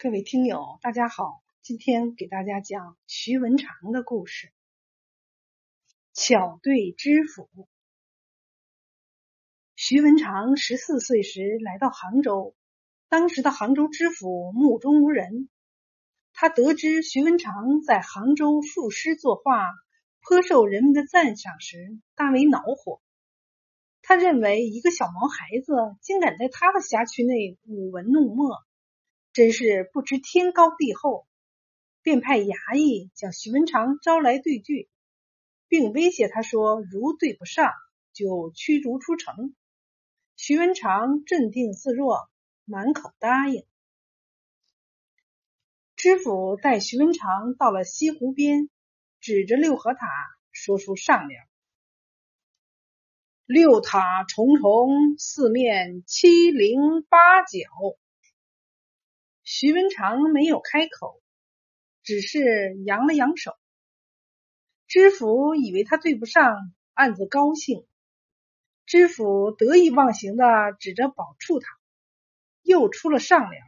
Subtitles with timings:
[0.00, 4.52] 各位听友，大家好，今天给大家讲徐文长的故事。
[6.12, 7.50] 巧对知府。
[9.74, 12.54] 徐文长十四岁时来到杭州，
[13.08, 15.48] 当时的杭州知府目中无人。
[16.32, 19.64] 他得知徐文长在杭州赋诗作画，
[20.20, 23.02] 颇受人们的赞赏时，大为恼火。
[24.00, 28.64] 他认为一个小毛孩子竟敢在他的辖区内舞文弄墨。
[29.38, 31.24] 真是不知天高地厚，
[32.02, 34.88] 便派衙役将徐文长招来对句，
[35.68, 37.70] 并威胁他说：“如对不上，
[38.12, 39.54] 就驱逐出城。”
[40.34, 42.28] 徐文长镇定自若，
[42.64, 43.64] 满口答应。
[45.94, 48.68] 知府带徐文长到了西湖边，
[49.20, 50.00] 指着六合塔
[50.50, 51.40] 说出上联
[53.46, 57.60] ：“六塔重重，四面七零八角。”
[59.50, 61.22] 徐文长没有开口，
[62.02, 63.56] 只是扬了扬手。
[64.86, 66.54] 知府以为他对不上，
[66.92, 67.86] 暗自高兴。
[68.84, 70.44] 知府得意忘形的
[70.78, 71.66] 指着宝处塔，
[72.60, 73.62] 又出了上联：“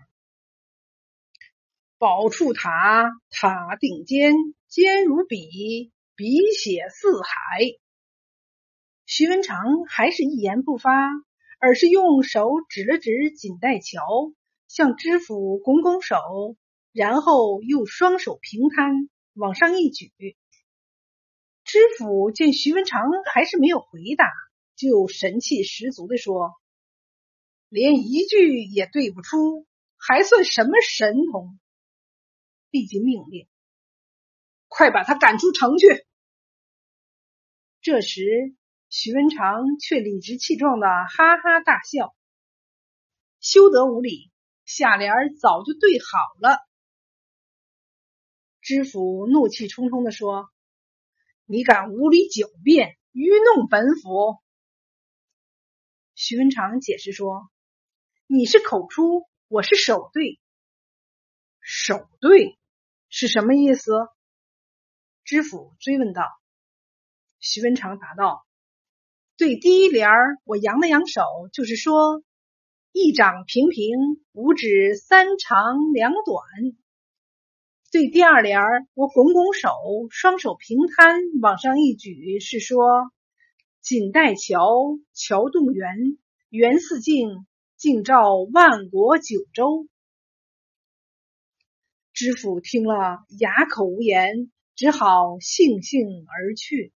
[1.96, 4.34] 宝处塔，塔顶尖，
[4.68, 7.30] 尖如笔，笔写四海。”
[9.06, 11.08] 徐文长还是一言不发，
[11.58, 14.34] 而是用手指了指锦带桥。
[14.70, 16.16] 向知府拱拱手，
[16.92, 20.12] 然后又双手平摊，往上一举。
[21.64, 23.02] 知府见徐文长
[23.34, 24.26] 还是没有回答，
[24.76, 26.52] 就神气十足的说
[27.68, 31.58] ：“连一句也对不出，还算什么神童？”
[32.70, 33.48] 立即命令
[34.68, 36.06] ：“快把他赶出城去！”
[37.82, 38.54] 这时，
[38.88, 42.14] 徐文长却理直气壮的哈哈大笑
[43.42, 44.30] ：“休得无礼！”
[44.72, 46.56] 下联早就对好了。
[48.60, 50.48] 知府怒气冲冲的说
[51.44, 54.38] ：“你敢无理狡辩，愚弄本府！”
[56.14, 57.50] 徐文长解释说
[58.28, 60.38] ：“你是口出，我是手对。
[61.58, 62.56] 手对
[63.08, 63.90] 是什么意思？”
[65.24, 66.22] 知府追问道。
[67.40, 68.46] 徐文长答道
[69.36, 71.22] ：“对第一联儿我扬了扬手，
[71.52, 72.22] 就是说。”
[72.92, 76.44] 一掌平平，五指三长两短。
[77.92, 79.70] 对第二联儿，我拱拱手，
[80.10, 83.12] 双手平摊，往上一举，是说
[83.80, 86.18] 锦带桥，桥动圆，
[86.48, 87.46] 圆似镜，
[87.76, 89.86] 镜照万国九州。
[92.12, 96.92] 知府听了，哑口无言，只好悻悻而去。